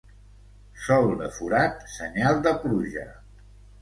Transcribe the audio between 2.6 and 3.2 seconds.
pluja.